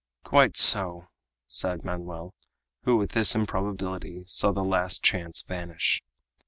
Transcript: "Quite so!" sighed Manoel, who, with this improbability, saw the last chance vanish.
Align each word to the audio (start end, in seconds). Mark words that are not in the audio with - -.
"Quite 0.23 0.57
so!" 0.57 1.09
sighed 1.47 1.83
Manoel, 1.85 2.33
who, 2.85 2.97
with 2.97 3.11
this 3.11 3.35
improbability, 3.35 4.23
saw 4.25 4.51
the 4.51 4.63
last 4.63 5.03
chance 5.03 5.43
vanish. 5.43 6.01